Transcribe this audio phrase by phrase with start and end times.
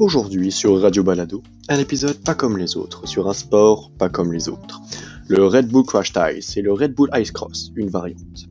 [0.00, 4.32] Aujourd'hui sur Radio Balado, un épisode pas comme les autres, sur un sport pas comme
[4.32, 4.80] les autres.
[5.28, 8.46] Le Red Bull Crash Ice et le Red Bull Ice Cross, une variante.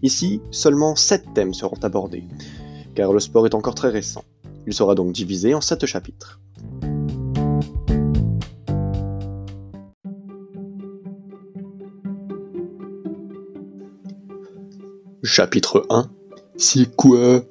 [0.00, 2.24] Ici, seulement 7 thèmes seront abordés,
[2.94, 4.24] car le sport est encore très récent.
[4.66, 6.40] Il sera donc divisé en 7 chapitres.
[15.22, 16.10] Chapitre 1
[16.56, 17.44] C'est quoi?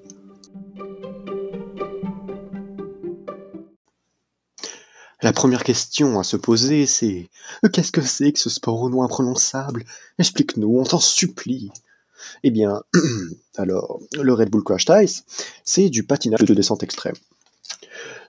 [5.23, 7.29] La première question à se poser, c'est
[7.71, 9.85] Qu'est-ce que c'est que ce sport au nom imprononçable
[10.19, 11.71] Explique-nous, on t'en supplie.
[12.43, 12.83] Eh bien,
[13.57, 15.23] alors, le Red Bull Crash Ice,
[15.63, 17.15] c'est du patinage de descente extrême.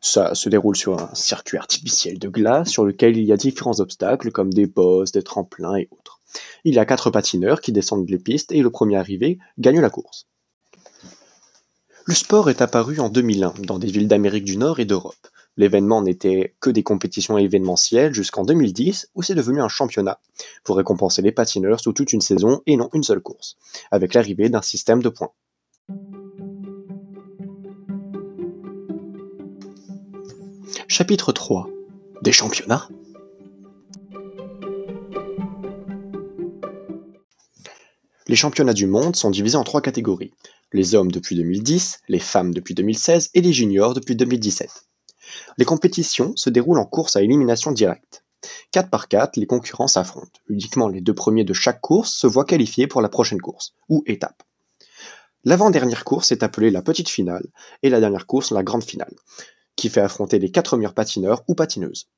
[0.00, 3.80] Ça se déroule sur un circuit artificiel de glace sur lequel il y a différents
[3.80, 6.20] obstacles comme des postes, des tremplins et autres.
[6.62, 9.90] Il y a quatre patineurs qui descendent les pistes et le premier arrivé gagne la
[9.90, 10.26] course.
[12.04, 15.26] Le sport est apparu en 2001 dans des villes d'Amérique du Nord et d'Europe.
[15.56, 20.18] L'événement n'était que des compétitions événementielles jusqu'en 2010 où c'est devenu un championnat
[20.64, 23.56] pour récompenser les patineurs sous toute une saison et non une seule course,
[23.92, 25.30] avec l'arrivée d'un système de points.
[30.88, 31.68] Chapitre 3
[32.22, 32.88] Des championnats
[38.26, 40.32] Les championnats du monde sont divisés en trois catégories.
[40.72, 44.70] Les hommes depuis 2010, les femmes depuis 2016 et les juniors depuis 2017.
[45.58, 48.24] Les compétitions se déroulent en course à élimination directe.
[48.72, 50.40] 4 par 4, les concurrents s'affrontent.
[50.48, 54.02] Uniquement les deux premiers de chaque course se voient qualifiés pour la prochaine course, ou
[54.06, 54.42] étape.
[55.44, 57.46] L'avant-dernière course est appelée la petite finale,
[57.82, 59.14] et la dernière course la grande finale,
[59.76, 62.08] qui fait affronter les 4 meilleurs patineurs ou patineuses.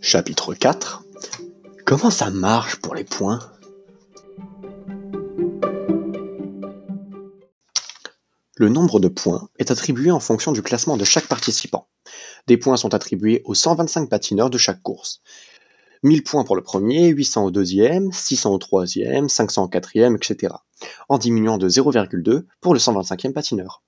[0.00, 1.04] Chapitre 4
[1.84, 3.40] Comment ça marche pour les points?
[8.60, 11.86] Le nombre de points est attribué en fonction du classement de chaque participant.
[12.48, 15.20] Des points sont attribués aux 125 patineurs de chaque course.
[16.02, 20.54] 1000 points pour le premier, 800 au deuxième, 600 au troisième, 500 au quatrième, etc.
[21.08, 23.84] En diminuant de 0,2 pour le 125e patineur.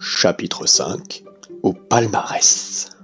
[0.00, 1.24] Chapitre 5
[1.62, 2.95] Au palmarès.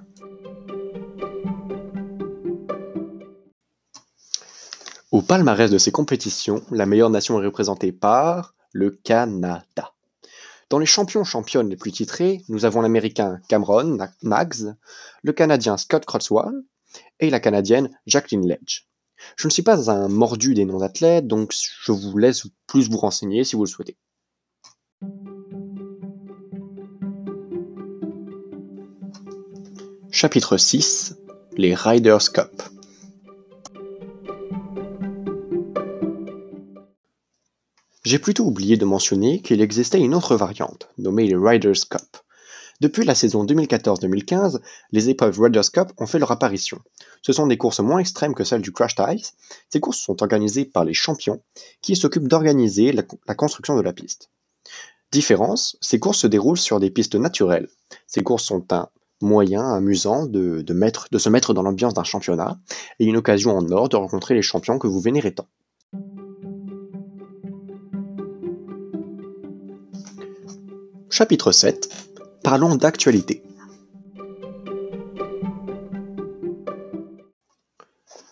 [5.13, 9.93] Au palmarès de ces compétitions, la meilleure nation est représentée par le Canada.
[10.71, 14.75] Dans les champions championnes les plus titrés, nous avons l'américain Cameron Maggs,
[15.23, 16.63] le canadien Scott Croswell
[17.21, 18.87] et la canadienne Jacqueline Ledge.
[19.37, 22.97] Je ne suis pas un mordu des noms d'athlètes, donc je vous laisse plus vous
[22.97, 23.99] renseigner si vous le souhaitez.
[30.11, 31.17] Chapitre 6
[31.59, 32.63] Les Riders Cup.
[38.13, 42.19] J'ai plutôt oublié de mentionner qu'il existait une autre variante, nommée les Riders Cup.
[42.83, 46.79] Depuis la saison 2014-2015, les épreuves Riders Cup ont fait leur apparition.
[47.23, 49.33] Ce sont des courses moins extrêmes que celles du Crash Ice.
[49.71, 51.41] Ces courses sont organisées par les champions,
[51.81, 54.29] qui s'occupent d'organiser la, construction de la piste.
[55.11, 57.71] Différence, ces courses se déroulent sur des pistes naturelles.
[58.07, 58.91] Ces courses sont un
[59.23, 60.63] moyen amusant de
[61.17, 62.59] se mettre dans l'ambiance d'un championnat
[62.99, 65.49] et une occasion en or de rencontrer les champions que vous vénérez tant.
[71.15, 71.91] Chapitre 7
[72.43, 73.43] Parlons d'actualité.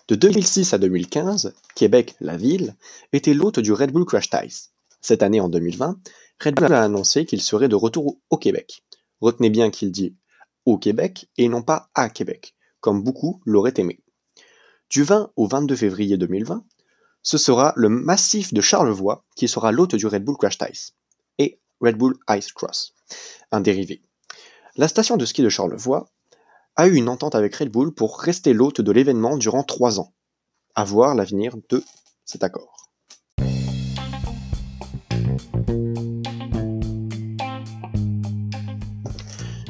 [0.09, 2.75] De 2006 à 2015, Québec, la ville,
[3.13, 4.71] était l'hôte du Red Bull Crash Ice.
[5.03, 5.99] Cette année, en 2020,
[6.43, 8.83] Red Bull a annoncé qu'il serait de retour au Québec.
[9.21, 10.17] Retenez bien qu'il dit
[10.65, 14.01] au Québec et non pas à Québec, comme beaucoup l'auraient aimé.
[14.89, 16.65] Du 20 au 22 février 2020,
[17.23, 20.95] ce sera le massif de Charlevoix qui sera l'hôte du Red Bull Crash Ice.
[21.81, 22.95] Red Bull Ice Cross,
[23.53, 24.03] un dérivé.
[24.77, 26.11] La station de ski de Charlevoix
[26.77, 30.13] a eu une entente avec Red Bull pour rester l'hôte de l'événement durant trois ans.
[30.75, 31.83] À voir l'avenir de
[32.27, 32.91] cet accord.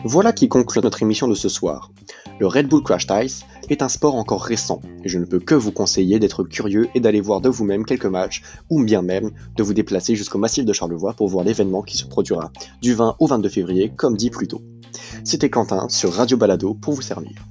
[0.04, 1.92] Voilà qui conclut notre émission de ce soir.
[2.40, 5.54] Le Red Bull Crash Ice est un sport encore récent, et je ne peux que
[5.54, 9.62] vous conseiller d'être curieux et d'aller voir de vous-même quelques matchs, ou bien même de
[9.62, 12.52] vous déplacer jusqu'au massif de Charlevoix pour voir l'événement qui se produira
[12.82, 14.62] du 20 au 22 février, comme dit plus tôt.
[15.24, 17.46] C'était Quentin sur Radio Balado pour vous servir.